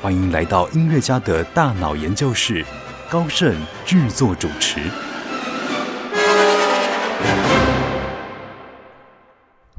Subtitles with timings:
[0.00, 2.64] 欢迎来到音乐家的大脑研究室，
[3.10, 3.52] 高盛
[3.84, 4.80] 制作主持。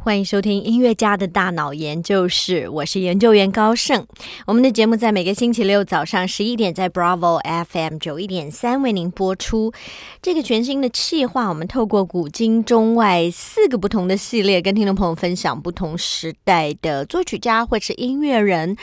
[0.02, 4.08] 欢迎收听音乐家的大脑研究室，我是研究员高盛。
[4.48, 9.74] 我们的节目在每个星期六早上十一点，在 Bravo FM 九一点三为您播出。
[10.22, 18.78] 这个全新的企划，我们透过古今中外四个不同的系列，跟听众朋友分享不同时代的作曲家或是音乐人，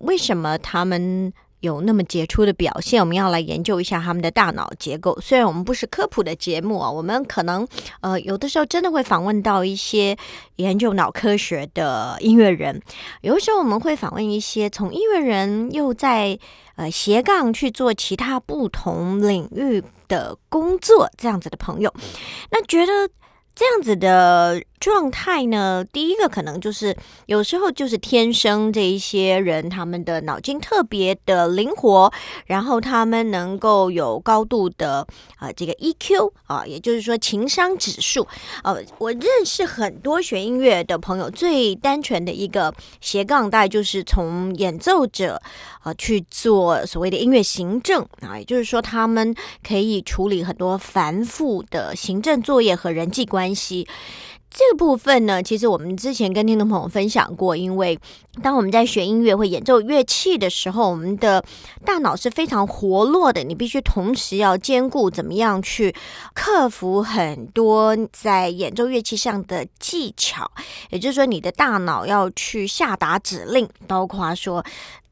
[0.00, 1.32] 为什么他们。
[1.60, 5.18] 有那么杰出的表现，我们要来研究一下他们的大脑结构。
[5.20, 7.66] 虽然我们不是科普的节目啊，我们可能
[8.00, 10.16] 呃有的时候真的会访问到一些
[10.56, 12.80] 研究脑科学的音乐人，
[13.22, 16.38] 有的时候我们会访问一些从音乐人又在
[16.76, 21.92] 呃斜杠去做其他不同领域的工作这样子的朋友，
[22.50, 22.92] 那觉得
[23.54, 24.62] 这样子的。
[24.78, 25.84] 状态呢？
[25.92, 26.96] 第一个可能就是
[27.26, 32.12] 有时候就是天生这一些人，他们的脑筋特别的灵活，
[32.46, 38.26] 然后他们能够有高度的啊这个 EQ 啊，也就是说情商指数。
[38.62, 45.40] 呃，我认识很多学音乐的朋友，最单纯的一个斜杠带就是从演奏者
[45.80, 49.34] 啊去做所谓的音乐行政啊，也就是说他们
[49.66, 53.86] 可以处理很多繁复的行政作业和人际关系。
[54.58, 58.00] 这个部分呢，其实我们之前跟听众朋友分享过，因为
[58.42, 61.44] 当我们在学音乐或演奏乐器的时候，我们的
[61.84, 65.94] 大脑是非常活络的，你必须同时要兼顾怎么样去
[66.32, 70.50] 克服很多在演奏乐器上的技巧，
[70.88, 74.64] 也就是说，你的大脑要去下达指令，包括说。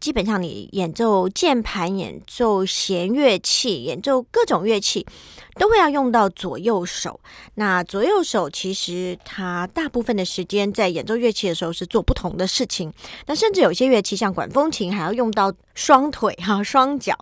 [0.05, 5.07] 基本上，你演奏键盘、演奏弦乐器、演奏各种乐器，
[5.55, 7.19] 都会要用到左右手。
[7.55, 12.93] 那左右手其实它大部分的时间在演奏乐器的时候是做不同的事情。
[13.25, 17.17] 那甚至有些乐器，像管风琴，还要用到双腿哈、双脚。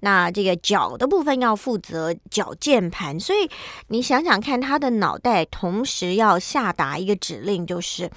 [0.00, 3.48] 那这个脚的部分要负责脚键盘，所以
[3.86, 8.10] 你想想看，他的脑袋同时要下达一个指令，就是。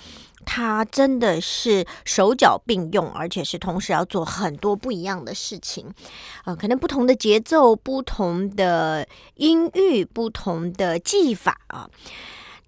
[0.50, 5.94] 他真的是手脚并用，而且是同时要做很多不一样的事情，
[6.46, 11.90] 呃，可能不同的节奏、不同的音域、不同的技法啊。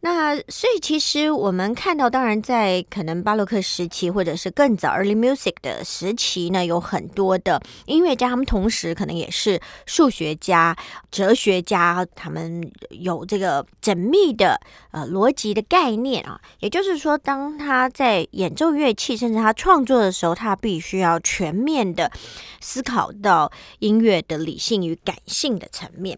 [0.02, 10.74] 那所以其实我们看到，当然在可能巴洛克时期或者是更早 early music 的时期呢，有很多的音乐家，他们同时可能也是数学家、
[11.12, 14.58] 哲学家，他们有这个缜密的
[14.92, 16.40] 呃逻辑的概念啊。
[16.62, 22.10] 也就是说，当他在演奏乐器，甚至他创作的时候，他必须要全面的
[22.62, 26.18] 思考到音乐的理性与感性的层面。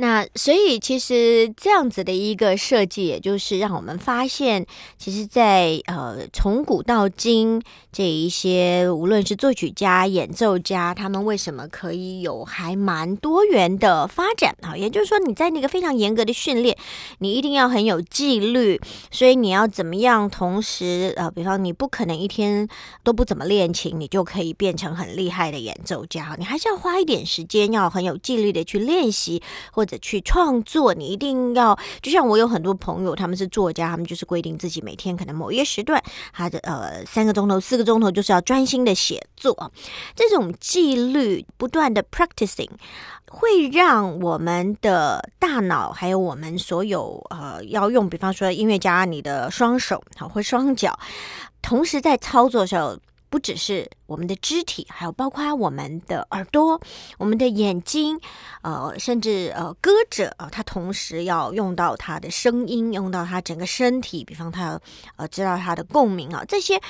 [0.00, 4.64] 那所以其实这样子的一个设计，也就是让我们发现，
[4.96, 7.60] 其实，在呃从古到今
[7.92, 14.74] 这一些，无论是作曲家、演奏家，他们为什么可以有还蛮多元的发展啊？
[14.74, 16.74] 也就是说，你在那个非常严格的训练，
[17.18, 18.80] 你一定要很有纪律，
[19.10, 20.30] 所以你要怎么样？
[20.30, 22.66] 同时，呃，比方你不可能一天
[23.02, 29.86] 都不怎么练琴，你就可以变成很厉害的演奏家，你还是要花一点时间，要很有纪律的去练习或。
[29.98, 36.02] 去创作，你一定要就像我有很多朋友，他们是作家，他们就是规定自己每天可能某一个时段，
[36.32, 39.72] 他的呃三个钟头、四个钟头就是要专心的写作。
[40.14, 42.70] 这种纪律不断的 practicing，
[43.28, 50.98] 会让我们的大脑还有我们所有呃要用，比方说音乐家，你的双手好或双脚，
[51.62, 52.98] 同时在操作的时候。
[53.30, 56.80] 不只是我们的肢体，还有包括我们的耳朵、
[57.16, 58.20] 我们的眼睛，
[58.62, 64.80] 呃，甚至呃，歌者啊，他同时要用到他的声音，用到他整个身体，比方他
[65.16, 66.80] 呃，知道他的共鸣啊，这些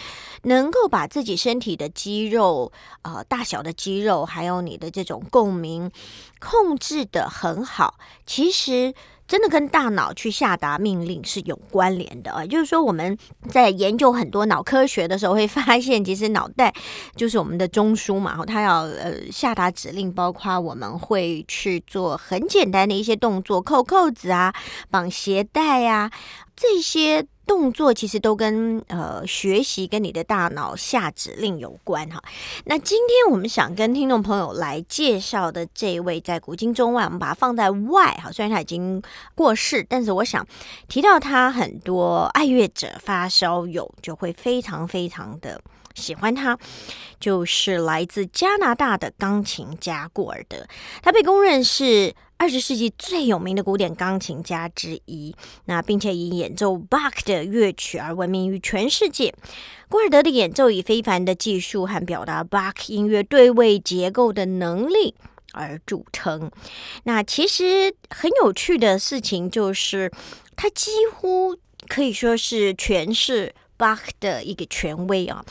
[0.42, 2.72] 能够把自己身体的肌肉
[3.02, 5.92] 呃大小的肌肉，还有你的这种共鸣
[6.40, 8.94] 控制的很好，其实。
[9.30, 13.16] 真的跟大脑去下达命令是有关联的啊，就是说我们
[13.48, 16.74] 在研究很多脑科学的时候，会发现其实脑袋
[17.14, 24.52] 就是我们的中枢嘛，它要呃下达指令，包括我们会去做很简单的一些动作，扣扣子啊、
[24.90, 26.10] 绑鞋带呀
[26.56, 27.24] 这些。
[27.50, 32.22] 动作其实都跟呃学习跟你的大脑下指令有关哈。
[32.66, 39.02] 那今天我们想跟听众朋友来介绍的这一位，在古今中外，我们把它放在外哈，虽然他已经
[39.34, 40.46] 过世，但是我想
[40.86, 45.60] 提到他，很多爱乐者发烧友就会非常非常的。
[45.96, 46.56] 喜欢他，
[47.18, 50.64] 就是来自加拿大的钢琴家古尔德。
[51.02, 55.36] 他被公认是二十世纪最有名的古典钢琴家之一。
[55.66, 59.34] 那并且以演奏 Bach 的乐曲而闻名于全世界。
[59.90, 65.14] 古尔德的演奏以非凡的技术和表达 Bach 音乐对位结构的能力
[65.52, 66.50] 而著称。
[67.04, 70.10] 那其实很有趣的事情就是，
[70.56, 71.58] 他几乎
[71.88, 73.54] 可以说是诠释。
[73.76, 75.42] 巴赫的一个权威啊，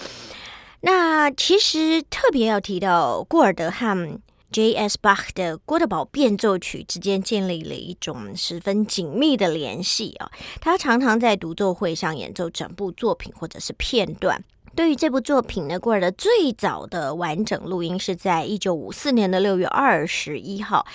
[0.82, 4.20] 那其实特别要提到，古尔德和
[4.52, 4.98] J.S.
[5.00, 14.44] Bach 的《郭德宝变奏曲》之间建立了一种十分紧密的联系啊，他常常在独奏会上演奏整部作品或者是片段。
[14.76, 20.86] 对于这部作品呢，古尔德最早的完整录音是在一九五四年的六月二十一号，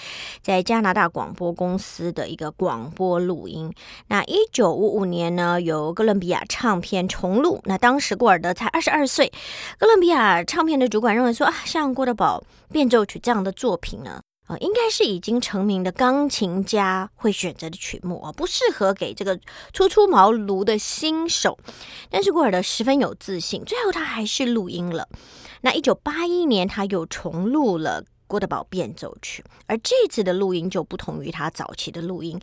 [0.41, 3.73] 在加拿大广播公司的一个广播录音。
[4.09, 7.61] 那一九五五年呢，由哥伦比亚唱片重录。
[7.65, 9.31] 那当时古尔德才二十二岁，
[9.79, 12.43] 哥伦比亚唱片的主管认为说啊，像《郭德堡
[12.73, 14.21] 变奏曲》这样的作品呢。
[14.47, 19.41] 啊，应该是已经成名的钢琴家会选择的曲目啊，不适合给这个
[19.73, 21.59] 初出茅庐的新手。
[22.11, 25.09] 但是古尔德十分有自信，最后他还是录音了。
[25.63, 32.39] 那一九八一年，他又重录了《郭德堡变奏曲》，而这次的录音就不同于他早期的录音。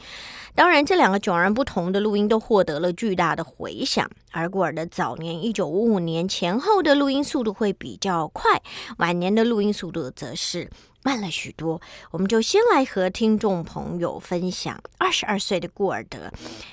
[0.56, 4.09] 当然，这两个迥然不同的录音都获得了巨大的回响。
[4.31, 8.59] 而古尔德早年一九五五年前后的录音速度会比较快，
[8.97, 10.68] 晚年的录音速度则是。
[11.03, 11.81] 慢了许多，
[12.12, 16.31] 我们就先来和听众朋友分享二十二岁的顾尔德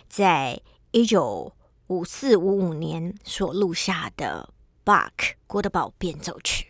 [0.08, 0.60] 在
[0.90, 1.52] 一九
[1.86, 4.50] 五四五五年所录下的
[4.90, 6.64] 《Bach 郭德堡变奏曲》。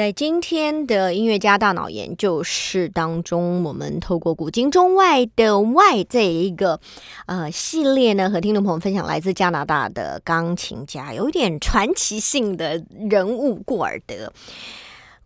[0.00, 6.80] 在今天的音乐家大脑研究室当中，我们透过古今中外的外这一个
[7.26, 14.32] 呃系列呢，和听众朋友分享来自加拿大的钢琴家，有一点传奇性的人物古尔德。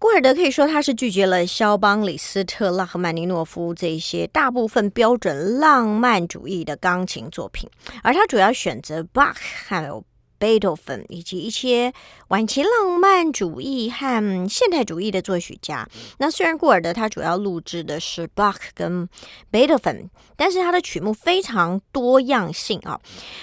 [0.01, 7.71] 古尔德可以说他是拒绝了肖邦、李斯特、拉赫曼尼诺夫这些大部分标准浪漫主义的钢琴作品，
[8.03, 10.03] 而他主要选择 Bach 还有。
[10.45, 11.91] 贝多芬以及一些
[12.29, 15.89] 晚期浪漫主义和现代主义的作曲家。
[16.19, 19.09] 那虽然古尔德他主要录制的是 Bach 跟
[19.51, 23.01] 贝多芬，但是他的曲目非常多样性啊。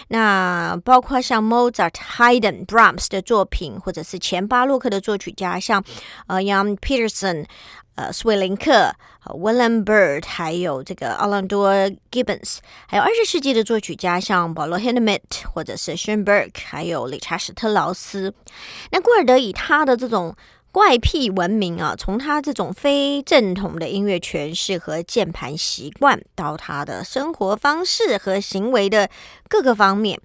[0.10, 5.84] 那包括像 Mozart、Haydn、Brahms 的作品，或者是前巴洛克的作曲家，像
[6.28, 7.48] 呃 Young Peterson。
[8.02, 8.92] 呃，斯威林克、
[9.26, 11.72] William Byrd，还有这个奥兰多
[12.12, 12.58] Gibbons，
[12.88, 18.34] 还有二十世纪的作曲家，像保罗 Hindemith 或者是 Schoenberg，还有理查史特劳斯。
[18.90, 20.36] 那古尔德以他的这种
[20.72, 29.08] 怪癖闻名啊，从他这种非正统的音乐诠释和键盘习惯，到他的生活方式和行为的
[29.48, 30.20] 各个方面，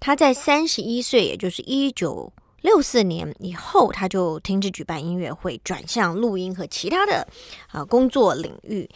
[0.00, 2.30] 他在三十一岁，也就是一九。
[2.66, 7.24] 六四年以后，他就停止举办音乐会，转向录音和其他的
[7.68, 8.90] 啊工作领域。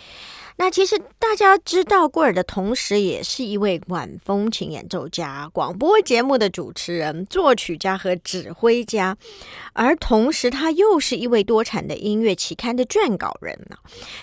[0.60, 9.16] 那其实大家知道，古尔的同时也是一位管风琴演奏家、广播节目的主持人、作曲家和指挥家，
[9.72, 13.76] 而同时他又是一位多产的音乐期刊的撰稿人呢。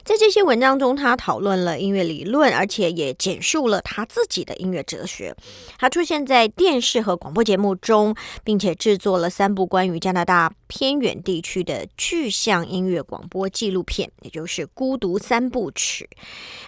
[0.04, 5.36] 在这些文章中，他讨论了音乐理论，而且也简述了他自己的音乐哲学。
[5.80, 16.10] 他出现在电视和广播节目中，并且制作了三部关于加拿大偏远地区的具象音乐广播纪录片，也就是《孤独三部曲》。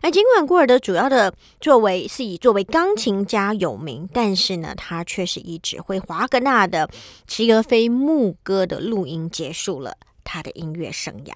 [0.01, 6.87] 那尽管古尔德主要的作为是以作为钢琴家有名，但是呢，他却是以指挥华格纳的
[7.27, 11.33] 《齐格菲牧歌》的录音结束了他的音乐生涯。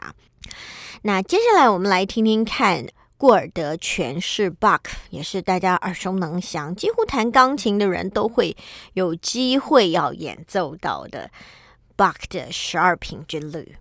[1.02, 2.86] 那接下来我们来听听看
[3.18, 8.56] 古尔德诠释 Bach，也是大家耳熟能详，几乎弹钢琴的人都会
[8.94, 11.30] 有机会要演奏到的
[11.96, 13.78] Bach 的十二平均律。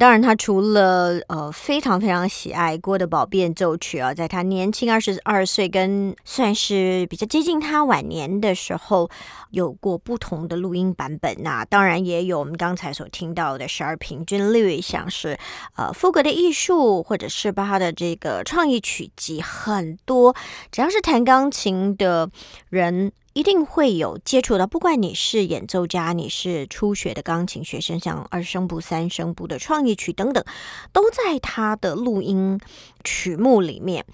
[0.00, 9.10] 当然，他除了呃非常非常喜爱郭德宝变奏曲啊，在他年轻二十二岁跟算是比较接近他晚年的时候，
[9.50, 11.36] 有过不同的录音版本。
[11.42, 15.38] 那当然也有我们刚才所听到的十二平均律，像是
[15.76, 20.34] 呃富格的艺术，或者是巴哈的这个创意曲集，很多
[20.72, 22.30] 只要是弹钢琴的
[22.70, 23.12] 人。
[23.32, 30.44] 一定会有接触到，不管你是演奏家，你是初学的钢琴学生，像二声部、三声部的创意曲等等，
[30.92, 32.58] 都在他的录音
[33.04, 34.04] 曲目里面。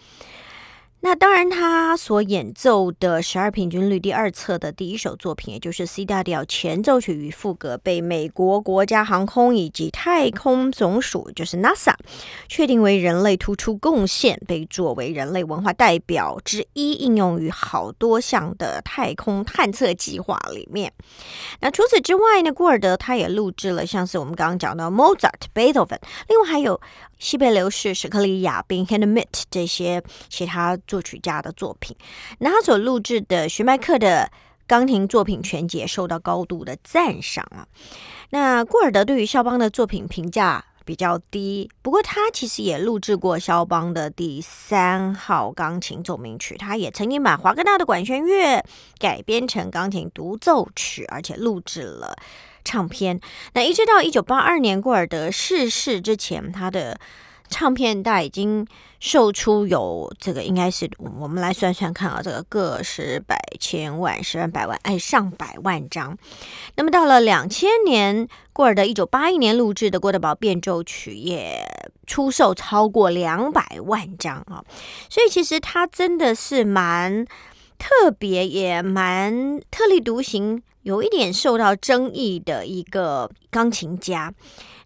[1.07, 11.95] 那当然，他所演奏的十二平均律第二册的第一首作品，也就是 C 大调前奏曲与副歌，被美国国家航空以及太空总署，就是 NASA，
[12.49, 20.93] 确定为人类突出贡献，被作为人类文化代表之一，应用于好多项的太空探测计划里面。
[21.61, 26.81] 那除此之外呢，古尔德他也录制了像是我们刚刚讲的 Mozart、Beethoven，另外还有。
[27.19, 31.97] 西贝流士、史克里亚宾、h a n d m i t 这些其他作曲家的作品，
[32.39, 34.31] 那他所录制的徐麦克的
[34.67, 37.67] 钢琴作品全集受到高度的赞赏啊。
[38.31, 48.63] 那古尔德对于肖邦的作品评价比较低，不过他其实也录制过肖邦的第三号钢琴奏鸣曲，他也曾经把华格纳的管弦乐
[48.99, 52.17] 改编成钢琴独奏曲，而且录制了。
[52.67, 53.21] 唱片，
[53.55, 56.99] 那一直到一九八二年过尔德逝世之前，他的
[57.49, 58.67] 唱片大已经
[58.99, 66.19] 售出有这个，应该是我们来算算看啊，这个个十百千万十万百万，哎，上百万张。
[66.75, 71.65] 那么到了两千年，过尔德一九八一年录制的《郭德堡变奏曲》也
[72.05, 74.65] 出售超过两百万张啊，
[75.09, 77.25] 所以其实他真的是蛮
[77.79, 80.61] 特别，也蛮特立独行。
[80.87, 84.33] 有一点受到争议的一个钢琴家，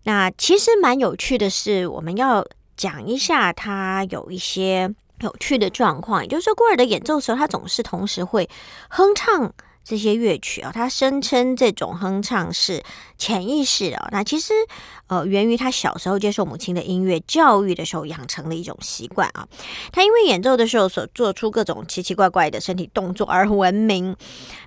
[0.04, 2.42] 那其实蛮有趣的是，我们要
[2.74, 4.90] 讲一下他有一些
[5.20, 8.48] 有趣的状况，也就是说，郭尔的演奏时候，他总是同时会
[8.88, 9.52] 哼唱。
[9.90, 12.80] 这些乐曲啊，他声称这种哼唱是
[13.18, 14.08] 潜意识的。
[14.12, 14.54] 那其实，
[15.08, 19.48] 呃，源于他小时候接受母亲的音乐教育的时候养成的一种习惯啊。
[19.90, 24.14] 他因为演奏的时候所做出各种奇奇怪怪的身体动作而闻名。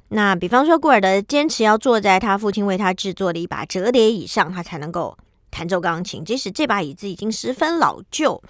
[0.10, 5.18] 那比方说，古尔德坚持要坐在他父亲为他制作的一把折叠椅上，他才能够。
[5.54, 8.42] 弹奏钢琴，即使这把椅子已经十分老旧，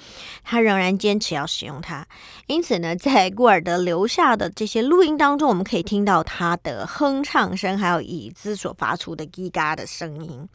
[0.42, 2.08] 他仍然坚持要使用它。
[2.48, 10.48] 因此呢， 在古尔德留下的这些录音当中，我们可以听到他的哼唱声，还有椅子所发出的叽嘎的声音。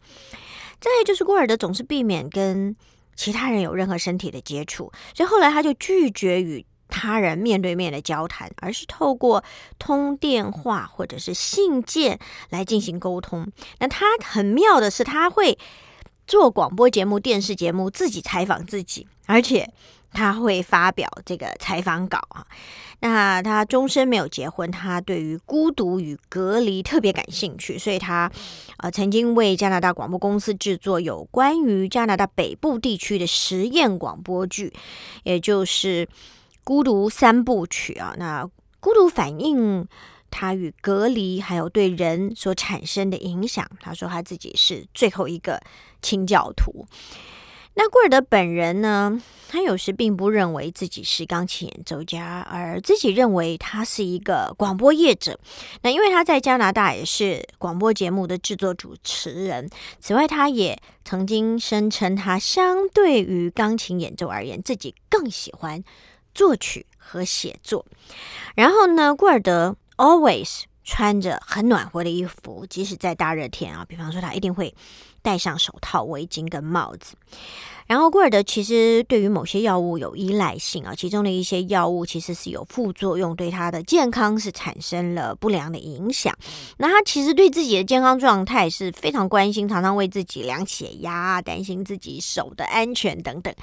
[0.79, 2.75] 再就是，古尔德总是避免跟
[3.15, 9.43] 其他人有任何身体的接触，所以后来他就拒绝与他人面对面的交谈，而是透过
[9.77, 12.17] 通电话或者是信件
[12.49, 13.51] 来进行沟通。
[13.77, 15.55] 那他很妙的是，他会。
[16.29, 19.67] 做广播节目、电视节目，自己采访自己，而且
[20.13, 22.45] 他会发表这个采访稿啊。
[22.99, 28.31] 那他终身没有结婚，他对于孤独与隔离特别感兴趣，所以他
[28.77, 34.71] 呃曾经为加拿大广播公司制作有关于加拿大北部地区的实验广播剧，
[35.23, 36.05] 也就是
[36.63, 38.13] 《孤独三部曲》啊。
[38.19, 38.47] 那
[38.79, 39.87] 孤独反应。
[40.29, 45.61] 他与隔离还有对人所产生的影响，他说他自己是最后一个
[46.01, 46.85] 清教徒。
[47.75, 49.21] 那古尔德本人呢？
[49.47, 55.39] 他有时并不认为自己是钢琴演奏家，而自己认为他是一个广播业者。
[55.81, 59.67] 那因为他在加拿大也是广播节目的制作主持人。
[59.99, 65.83] 此外，他也曾经声称，他相对于钢琴演奏而言，自己更喜欢
[66.35, 67.85] 作曲和写作。
[68.55, 69.75] 然后呢，古尔德。
[69.99, 74.73] Always 穿着很暖和的衣服，即使在大热天啊，比方说他一定会
[75.21, 77.17] 戴上手套、围巾跟帽子。
[77.85, 86.33] 然后，古尔德其实对于某些药物有依赖性啊，其中的一些药物其实是有副作用，对他的健康是产生了不良的影响。
[86.77, 93.53] 那他其实对自己的健康状态是非常关心，常常为自己量血压，担心自己手的安全等等。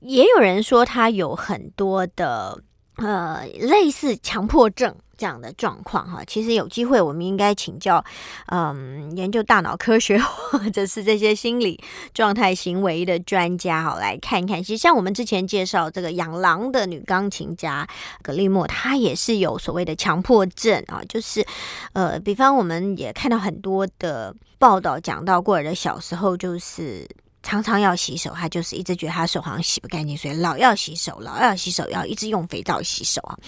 [0.00, 2.62] 也有人说他有很多的
[2.96, 4.94] 呃类似强迫症。
[5.18, 8.02] 这样的状况哈，其实有机会我们应该请教，
[8.46, 11.78] 嗯，研究大脑科学或者是这些心理
[12.14, 14.62] 状态行为的专家哈，来看一看。
[14.62, 17.86] 其实像我们之前介绍这个养狼的女钢琴家
[18.22, 21.44] 格利莫，她也是有所谓的强迫症啊，就是
[21.92, 27.08] 呃，比方我们也看到很多的报道讲到过儿的小时候就是。
[27.42, 33.38] 常常要洗手，他就是一直觉得他手好像洗不干净，所以老要洗手，老要洗手，要一直用肥皂洗手啊。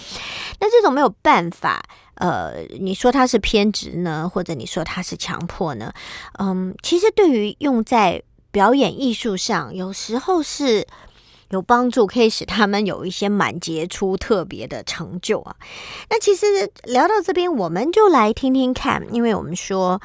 [0.60, 1.82] 那这种没有办法，
[2.14, 5.92] 呃，你说他是偏执呢，或者你说他是强迫呢？
[6.38, 10.86] 嗯，其实对于用在表演艺术上，有时候是
[11.50, 15.56] 有帮助，可以使他们有一些蛮杰出、特别的成就啊。
[16.08, 16.46] 那其实
[16.84, 20.00] 聊到这边，我们就来听听看，因为我们说。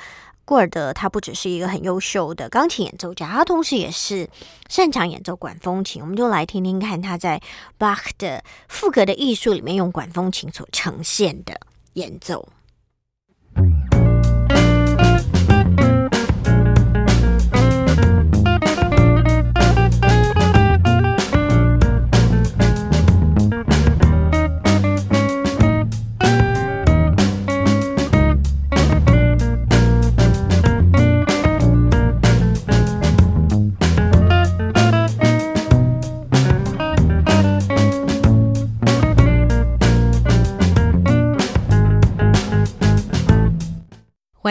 [0.45, 4.29] 古尔德他不只是一个很优秀的钢琴演奏家，他同时也是
[4.69, 6.01] 擅长演奏管风琴。
[6.01, 7.41] 我们就来听听看他在
[7.79, 11.59] 巴赫的赋格的艺术里面用管风琴所呈现的
[11.93, 12.47] 演奏。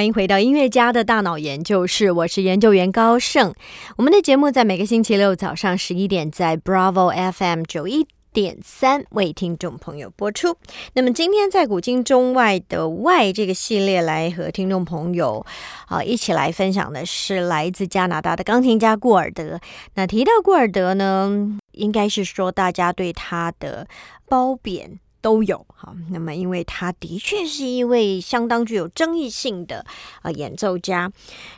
[0.04, 3.54] 欢迎回到音乐家的大脑研究室，我是研究员高盛。
[3.96, 10.58] 我们的节目在每个星期六早上十一点在 Bravo FM 九一点三为听众朋友播出。
[10.92, 15.46] 那么今天在古今中外的外这个系列来和听众朋友
[15.86, 19.58] 啊一起来分享的是来自加拿大的钢琴家顾尔德。
[19.94, 23.88] 那提到顾尔德呢，应该是说大家对他的
[24.28, 25.00] 褒贬。
[25.24, 29.82] 都有哈，那么因为他的确是一位相当具有争议性的
[30.20, 31.10] 呃演奏家，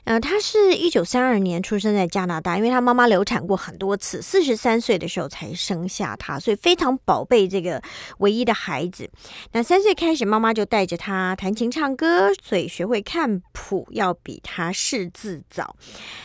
[0.05, 7.83] 呃，他是一九三二年出生在加拿大，因为他妈妈流产过很多次，四十三岁的时候才生下他，所以非常宝贝这个
[8.19, 9.11] 唯一的孩子。
[9.51, 15.75] 那三岁开始，妈妈就带着他弹琴唱歌，所以学会看谱要比他识字早。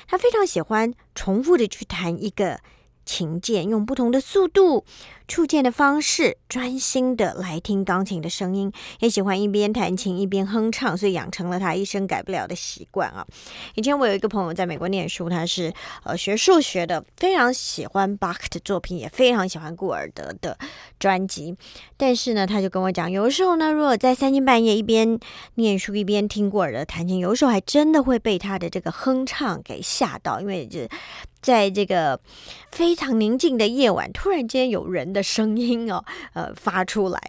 [0.07, 2.59] 他非常喜欢重复的去弹一个。
[3.05, 4.85] 琴键用不同的速度、
[5.27, 13.25] 触键的方式，专心的来听钢琴的声音，也喜欢一边弹琴一边哼唱，所以养成了他一生改不了的习惯啊。
[13.75, 20.57] 以前我有一个朋友在美国念书，他是呃学数学的，非常喜欢巴克的作品，也非常喜欢顾尔德的
[20.99, 21.55] 专辑。
[21.97, 25.19] 但是呢，他就跟我讲，有的时候呢，如果在三更半夜一边
[25.55, 30.81] 念书一边听顾尔德弹琴，有的时候还真的会被他的这个哼唱给吓到，因为就。
[31.41, 32.19] 在这个
[32.71, 37.19] 非常宁静的夜晚，突然间有人的声音哦， 呃，发出来。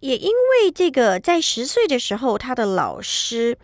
[0.00, 3.56] 也因为这个，在十岁的时候，他的老师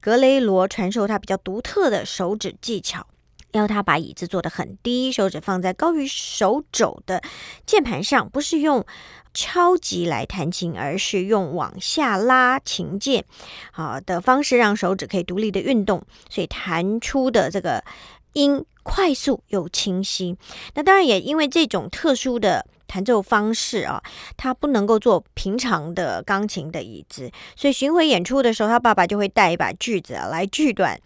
[0.00, 3.06] 格雷罗传授他比较独特的手指技巧，
[3.50, 7.20] 要他把椅子坐得很低，手指放在高于手肘的
[7.66, 8.86] 键盘上，不是用
[9.34, 13.24] 敲击来弹琴，而是用往下拉琴键，
[13.72, 17.82] 好的方式让手指可以独立的运动，所以弹出的这个。
[18.32, 20.36] 音快速又清晰，
[20.74, 24.02] 那当然也因为这种特殊的弹奏方式啊，
[24.36, 31.00] 他不能够坐平常的钢琴的椅子，所以巡回演出的时候，他爸爸就会带一把锯子来锯断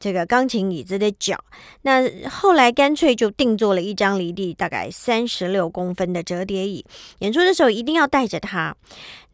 [0.00, 1.38] 这个钢琴椅子的脚。
[1.82, 6.84] 那后来干脆就定做了一张离地大概三十六公分的折叠椅，
[7.20, 8.74] 演出的时候一定要带着它。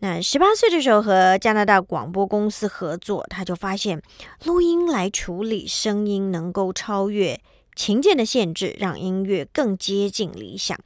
[0.00, 4.02] 那十八岁的时候和加拿大广播公司合作，他就发现
[4.44, 7.40] 录音来处理声音能够超越
[7.74, 10.78] 琴键的限制，让音乐更接近理想。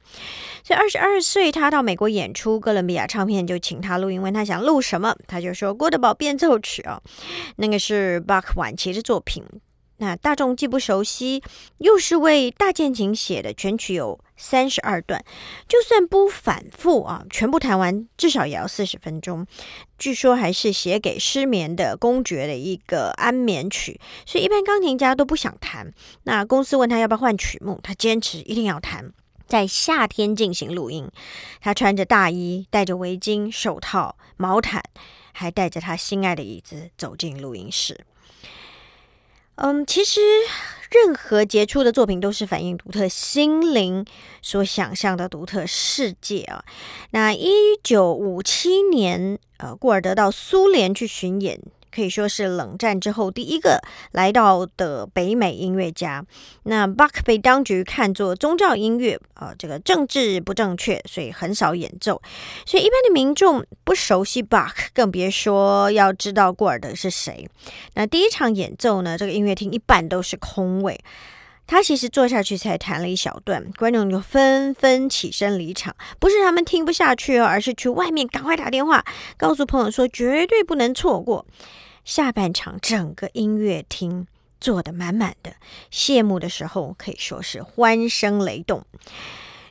[0.63, 7.01] 所以二十二岁他到美国演出，哥伦比亚唱片就请他录音，问他想录什么，他就说《郭德堡变奏曲》哦，
[7.57, 9.43] 那个是巴克晚期的作品。
[9.99, 11.43] 那大众既不熟悉，
[11.77, 15.23] 又是为大键琴写的，全曲有三十二段，
[15.67, 19.45] 就算不反复啊，全部弹完至少也要四十分钟。
[19.97, 25.93] 据说还是写给失眠的公爵的一个安眠曲，所以一般钢琴家都不想弹。
[26.23, 29.11] 那公司问他要不要换曲目，他坚持一定要弹。
[29.47, 31.09] 在夏天进行录音，
[31.59, 34.81] 他穿着大衣，戴着围巾、手套、毛毯，
[35.33, 38.05] 还带着他心爱的椅子走进录音室。
[39.61, 40.21] 嗯，其实
[40.89, 44.05] 任何杰出的作品都是反映独特心灵
[44.41, 46.63] 所想象的独特世界啊。
[47.11, 47.51] 那一
[47.83, 51.59] 九五七年，呃，顾尔德到苏联去巡演。
[51.93, 56.25] 可以说是冷战之后第一个来到的北美音乐家。
[56.63, 62.21] 那巴克被当局看作宗教音乐，呃，这个政治不正确，所以很少演奏。
[62.65, 67.49] 所以一般的民众不熟悉巴克，更别说要知道顾尔德是谁。
[67.95, 70.99] 那第一场演奏呢，这个音乐厅一半都是空位。
[71.69, 75.95] 他其实坐下去才弹了一小段，观众就纷纷起身离场。
[76.19, 79.05] 不是他们听不下去哦，而是去外面赶快打电话
[79.37, 81.45] 告诉朋友说绝对不能错过
[82.03, 82.79] 下半场。
[82.81, 84.25] 整个音乐厅
[84.59, 85.53] 坐得满满的，
[85.91, 88.83] 谢幕的时候可以说是欢声雷动。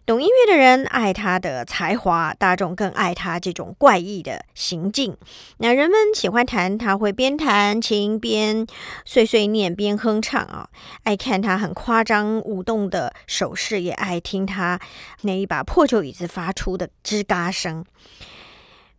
[0.09, 5.15] 懂音乐的人爱他的才华，大众更爱他这种怪异的行径。
[5.59, 8.67] 那人们喜欢弹，他会边弹琴边
[9.05, 10.71] 碎碎念边哼唱啊，
[11.03, 14.81] 爱看他很夸张舞动的手势，也爱听他
[15.21, 17.85] 那一把破旧椅子发出的吱嘎声。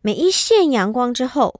[0.01, 1.59] 每一线阳光之后，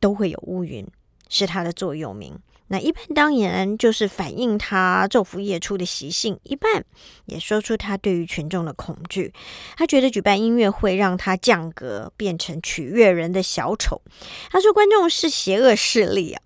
[0.00, 0.88] 都会有乌云，
[1.28, 2.38] 是他的座右铭。
[2.72, 6.84] 那一半当然就是反映他昼伏夜出的习性，一半
[7.26, 9.32] 也说出他对于群众的恐惧。
[9.76, 14.00] 他觉得举办音乐会让他降格，变成取悦人的小丑。
[14.50, 16.42] 他说观众是邪恶势力啊！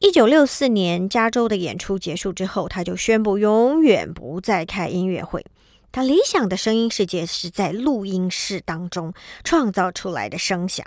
[0.00, 5.46] 一九六四年加州的演出结束之后，他就宣布永远不再开音乐会。
[5.92, 10.84] 他理想的声音世界是在录音室当中创造出来的声响，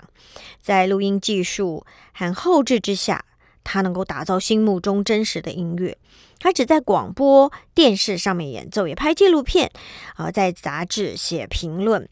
[0.60, 3.24] 在录音技术和后置之下。
[3.66, 5.98] 他能够打造心目中真实的音乐。
[6.38, 9.70] 他只在广播电视上面演奏，也拍纪录片，
[10.14, 12.08] 啊，在杂志写评论。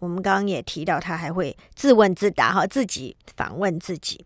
[0.00, 4.24] 我们刚刚也提到，他还会自问自答，哈，自己反问自己。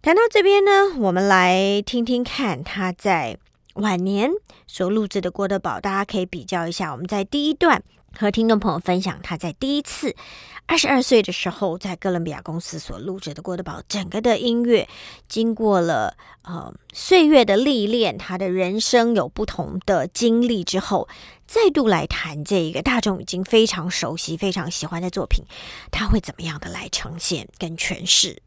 [0.00, 3.36] 谈到这边呢，我们来听听看他在
[3.74, 4.30] 晚年
[4.66, 6.90] 所录制的《郭德宝》，大家可以比较一下。
[6.90, 7.82] 我们在第一段。
[8.18, 10.14] 和听众朋友分享他在第一次
[10.66, 14.88] 二十二岁的时候，在哥伦比亚公司所录制的《郭德宝》整个的音乐，
[15.28, 21.08] 经过了呃岁月的历练，他的人生有不同的经历之后，
[21.46, 25.44] 再度来谈这一个大众已经非常熟悉、非常喜欢的作品，
[25.90, 28.40] 他会怎么样的来呈现跟诠释？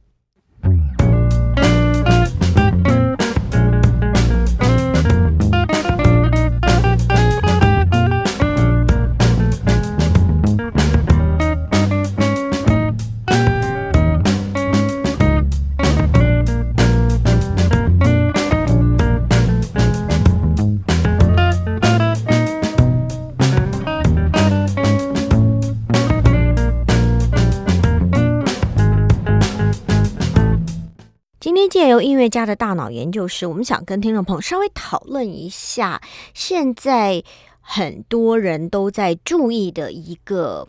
[32.03, 36.01] 音乐家的大脑研究室，我们想跟听众朋友稍微讨论一下，
[36.33, 37.23] 现在
[37.61, 40.67] 很多人都在注意的一个。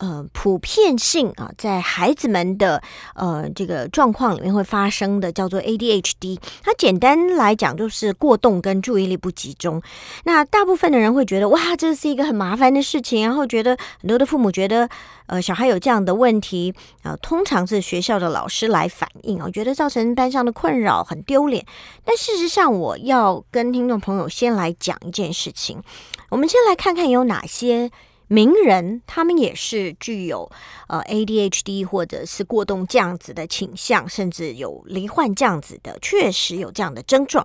[0.00, 2.82] 呃，普遍性啊，在孩子们的
[3.14, 6.38] 呃这个状况里面会发生的，叫做 ADHD。
[6.62, 9.82] 它简单来讲就是过动跟注意力不集中。
[10.24, 13.22] 那大部分的人会觉得，哇，这是一个很麻烦的事情。
[13.22, 14.88] 然后觉得很多的父母觉得，
[15.26, 21.62] 呃，小孩有这样的问题啊，通常是学校的老师来反映啊，觉得造成班上的困扰，很丢脸。
[22.06, 25.82] 但事实上，我要跟听众朋友先来讲一件事情。
[26.30, 27.90] 我们先来看看有哪些。
[28.32, 30.48] 名人他们也是具有
[30.86, 37.44] 呃 ADHD 或者是过动这样子的倾向，甚至有罹患这样子的，确实有这样的症状。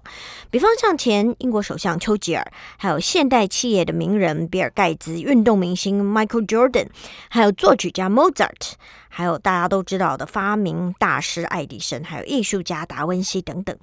[0.51, 6.89] 比方像前英国首相丘吉尔，还有现代企业的名人比尔盖茨、运动明星 Michael Jordan，
[7.29, 8.73] 还有作曲家 Mozart。
[9.17, 13.73] 还有大家都知道的发明大师爱迪生，还有艺术家达文西等等，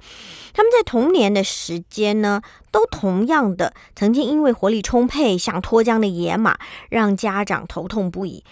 [0.53, 6.59] 他们在童年的时间呢，都同样的曾经因为活力充沛，像脱缰的野马，
[6.91, 8.45] 让家长头痛不已。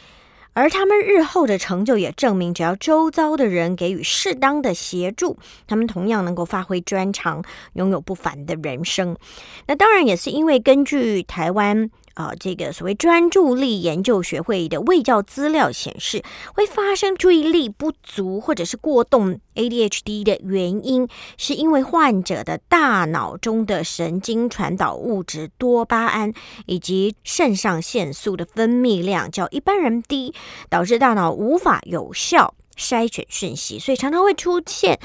[0.55, 9.15] 而他们日后的成就也证明，只要周遭的人给予适当的协助，他们同样能够发挥专长，拥有不凡的人生。
[9.67, 11.91] 那当然也是因为根据台湾。
[12.15, 16.23] 啊，这个所谓专注力研究学会的卫教资料显示，
[16.55, 26.33] 会发生注意力不足或者是过动 ADHD 的原因，是因为患者的大脑中的神经传导物质多巴胺
[26.67, 30.35] 以及肾上腺素的分泌量较一般人低，
[30.69, 34.99] 导致大脑无法有效筛选讯息，所以常常会出现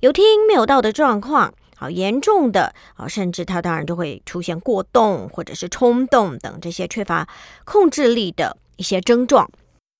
[0.00, 1.54] 有听没有到的状况。
[1.80, 7.26] 好严重的啊，甚至他当然就会出现过动或者是冲动等这些缺乏
[7.64, 9.50] 控制力的一些症状。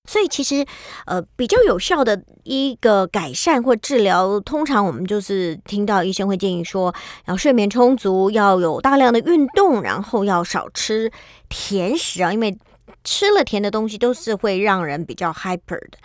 [0.07, 0.66] 所以其实
[1.07, 11.11] 呃比较有效的一个改善或治疗，通常我们就是听到医生会建议说，要睡眠充足，要有大量的运动，然后要少吃
[11.49, 12.59] 甜食啊，因为
[13.05, 15.97] 吃了甜的东西都是会让人比较 hyper 的。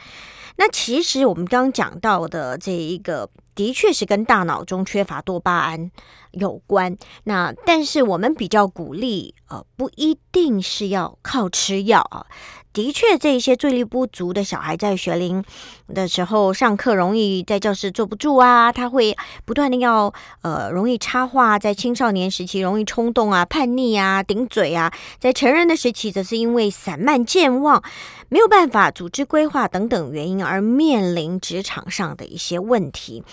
[0.57, 3.29] 那其实我们刚刚讲到的这一个。
[3.55, 5.89] 的确是跟大脑中缺乏多巴胺
[6.31, 6.97] 有关。
[7.23, 12.27] 那但是我们比较鼓励，呃，不一定是要靠吃药啊。
[12.75, 15.41] 的确，这些注意力不足的小孩在学龄
[15.93, 27.81] 的时候上课容易在教室坐不住啊，他会不断的要呃容易插话，在青少年时期容易冲动啊、叛逆啊、顶嘴啊，在成人的时期则是因为散漫健忘，
[28.27, 33.23] 没有办法组织规划等等原因而面临职场上的一些问题。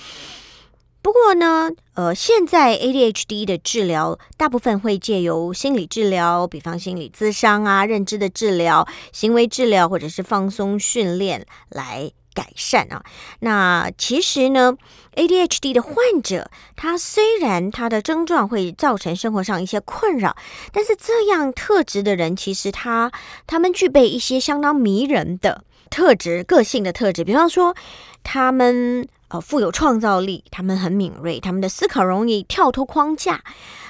[1.02, 13.02] 不过呢，呃，现在 ADHD 的治疗大部分会借由心理治疗，比方心理咨商啊、认知的治疗、行为治疗，或者是放松训练来改善啊。
[13.40, 14.76] 那其实呢
[15.16, 20.36] ，ADHD 的患者，他虽然他的症状会造成生活上一些困扰，
[20.72, 23.10] 但是这样特质的人，其实他
[23.48, 27.74] 他们具备一些相当迷人的特质、个性的特质，比方说
[28.22, 29.08] 他们。
[29.32, 33.42] 呃，富有创造力，他们很敏锐，他们的思考容易跳脱框架，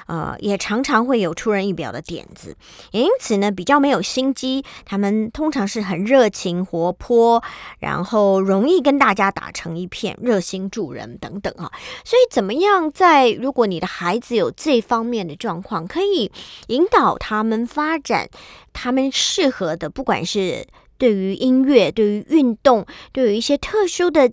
[0.07, 2.55] 呃，也常常会有出人意表的点子，
[2.91, 4.63] 也因此呢，比较没有心机。
[4.85, 7.43] 他们通常是很热情、活泼，
[7.79, 11.69] 然后容易跟大家打成一片，热心助人等等啊。
[12.05, 16.31] 所以，怎么样在如果你的孩子有这方面的状况，可以
[16.67, 18.29] 引导他们发展
[18.71, 20.65] 他们适合的，不管是
[20.97, 24.31] 对于音乐、对于运动，对于一些特殊的。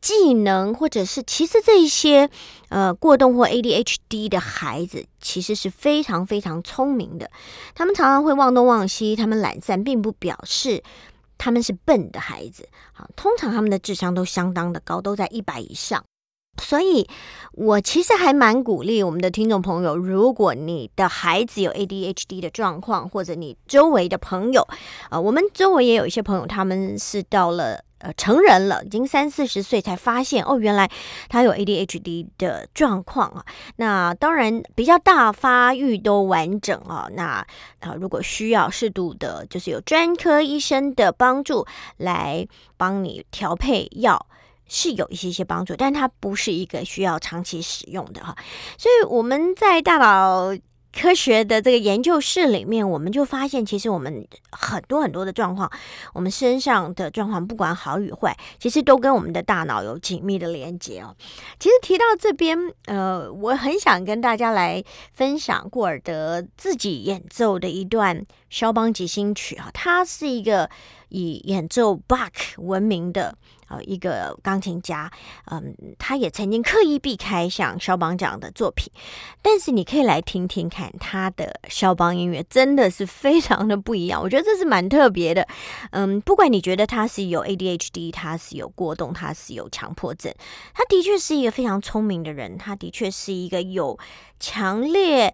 [0.00, 2.30] 技能，或者是其实这一些
[2.70, 7.30] 呃过动或 ADHD 的孩子，其实是非常非常聪明的。
[7.74, 10.82] 他们常常会忘东忘西，他们懒散，并不表示
[11.36, 12.68] 他们是笨的孩子。
[12.92, 16.02] 好，通常他们的智商都相当的高，都在一百以上。
[16.60, 17.06] 所以，
[17.52, 24.66] 我其实还蛮鼓励我们的听众朋友，如果你的孩子有 ADHD 的状况，或者你周围的朋友，
[25.10, 27.84] 呃，我们周围也有一些朋友，他们是到了。
[28.00, 30.90] 呃，成人了，已经三四十岁才发现哦，原来
[31.28, 33.44] 他有 ADHD 的状况啊。
[33.76, 37.06] 那当然比较大，发育都完整啊。
[37.12, 37.46] 那
[37.80, 41.66] 啊，如果需要适度的，就是有专科医生的帮助
[41.98, 44.26] 来帮你调配药，
[44.66, 48.34] 是有一些些帮助，但它不是一个需要长期使用的哈。
[48.78, 50.56] 所以我们在大脑。
[50.92, 55.70] 科学的这个研究室里面，我们就发现，其实我们很多很多的状况，
[56.12, 61.14] 我们身上的状况，不管好与坏，其实都跟我们的大脑有紧密的连接哦。
[61.58, 70.68] 其实提到这边，呃，我很想跟大家来分享过尔德自己演奏的一段肖邦即兴曲啊，它是一个
[71.08, 73.38] 以演奏 Bach 闻名的。
[73.70, 75.08] 呃，一个钢琴家，
[75.44, 78.92] 嗯，他也曾经刻意避开像肖邦这样的作品，
[79.42, 84.20] 但是你可以来听听看他的肖邦音乐，真的是非常的不一样。
[84.20, 85.46] 我觉得这是蛮特别的，
[85.92, 90.34] 嗯，不管你觉得他是有 ADHD，他是有过动，他是有强迫症，
[90.74, 93.96] 他的确是一个非常聪明的人，他的确是一个有
[94.40, 95.32] 强烈。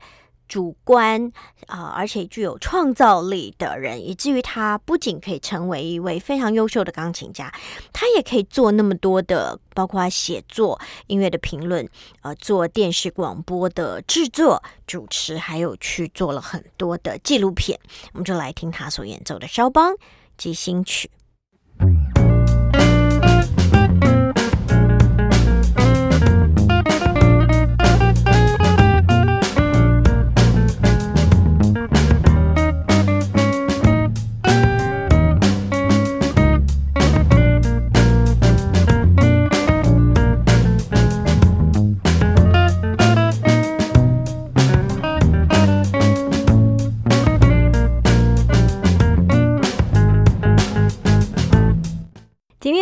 [0.49, 1.33] 主观
[1.67, 7.53] 啊，而且具有创造力的人，以至于他不仅可以成为一位非常优秀的钢琴家，
[7.93, 11.89] 他也可以做那么多的，包括写作、音乐的评论，
[12.23, 17.79] 呃，做电视广播的制作、主持，还有去做了很多的纪录片。
[18.13, 19.95] 我们就来听他所演奏的肖邦
[20.37, 21.11] 即兴曲。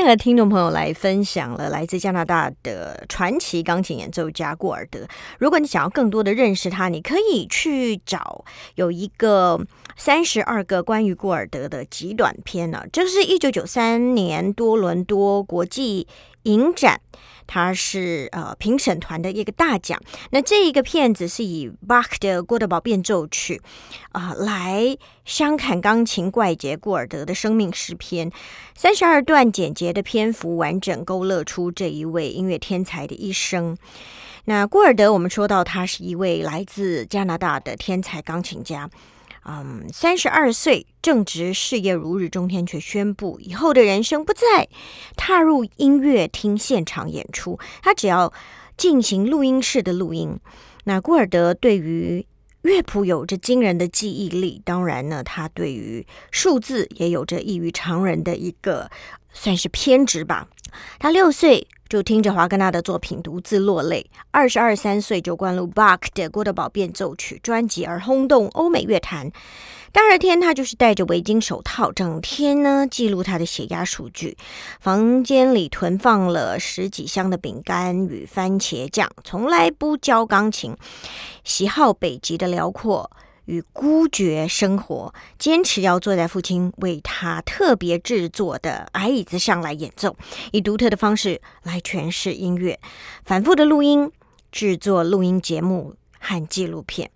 [0.04, 5.00] 和听众朋友来分享了来自加拿大的传奇钢琴演奏家过尔德。
[5.38, 9.58] 如果你想要更多的认识他，你可以去找有一个
[9.96, 12.84] 三十二个关于过尔德的极短片呢。
[12.92, 16.06] 这是一九九三年多伦多国际
[16.44, 17.00] 影展。
[17.46, 20.00] 它是呃评审团的一个大奖。
[20.30, 23.60] 那这一个片子是以巴赫的《郭德堡变奏曲》
[24.18, 28.32] 啊来相砍钢琴怪杰古尔德的生命诗篇，
[28.74, 33.76] 三十二段简洁的篇幅，完整勾勒出这一位音乐天才的一生。
[34.46, 38.88] 那古尔德，我们说到他是一位来自加拿大的天才钢琴家。
[39.46, 44.68] 嗯，三十二岁正值事业如日中天，却宣布以后的人生不再
[45.16, 47.58] 踏入音乐厅现场演出。
[47.82, 48.32] 他只要
[48.76, 50.38] 进行录音室的录音。
[50.84, 52.26] 那古尔德对于
[52.62, 58.90] 乐谱有着惊人的记忆力，当然呢，他对于数字也有着异于常人的一个
[59.32, 60.48] 算是偏执吧。
[60.98, 61.68] 他六岁。
[61.94, 69.30] 就听着华格纳的作品独自落泪，二十二三岁就灌入巴克的《郭德堡变奏曲》专辑而轰动欧美乐坛。
[69.92, 74.36] 第二天，他就是戴着围巾手套，整天呢记录他的血压数据。
[74.80, 80.76] 房间里囤放了十几箱的饼干与番茄酱，从来不教钢琴。
[81.44, 83.08] 喜好北极的辽阔
[83.46, 90.16] 与孤绝生活，坚持要坐在父亲为他特别制作的矮椅子上来演奏，
[90.52, 92.78] 以独特的方式来诠释音乐，
[93.24, 94.10] 反复的录音
[94.50, 97.10] 制作录音节目和纪录片。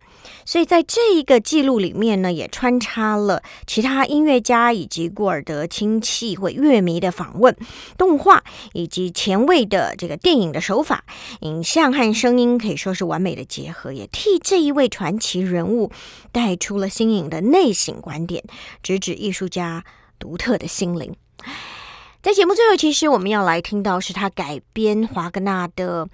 [0.49, 7.55] 所以在这一个记录里面呢，也穿插了其他音乐家以及古尔德亲戚或乐迷的访问、
[7.99, 11.05] 动画以及前卫的这个电影的手法，
[11.41, 15.93] 影像和声音可以说是完美的结合，也替这一位传奇人物
[16.33, 18.43] 带出了新颖的内省观点，
[18.83, 19.85] 直指艺术家
[20.19, 21.15] 独特的心灵。
[22.23, 26.09] 在节目最后，其实我们要来听到是他改编华格纳的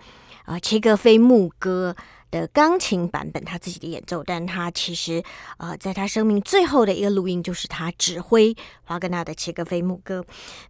[0.44, 1.94] 啊切格菲牧歌。
[2.35, 5.23] 的钢琴版本，他自己的演奏，但他其实，
[5.59, 10.20] 呃，在他生命最后的一个录音，就是他指挥华格纳的《切格菲牧歌》。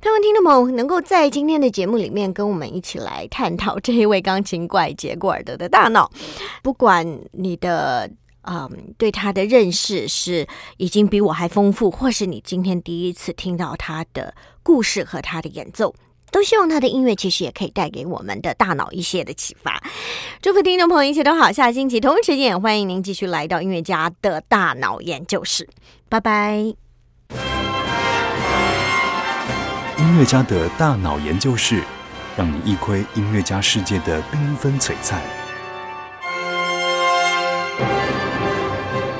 [0.03, 6.11] 希望听众朋友能够在今天的节目里面跟我们一起来探讨这一位钢琴怪杰古尔德的大脑。
[6.63, 8.11] 不管你的，
[8.43, 10.47] 嗯，对他的认识是
[10.77, 15.95] 已经比我还丰富，或是你今天第一次听到他的故事和他的演奏。
[16.35, 19.81] 都希望他的音乐其实也可以带给我们的大脑一些的启发。
[20.43, 25.69] 祝福听众朋友一切都好，下星期同一时间也欢迎您继续来到音乐家的大脑研究室，
[26.09, 26.57] 拜拜。
[29.97, 31.85] 音乐家的大脑研究室，
[32.37, 35.21] 让你一窥音乐家世界的缤纷璀璨，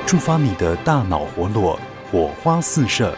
[0.05, 1.79] 触发你的大脑活络，
[2.11, 3.17] 火花四射。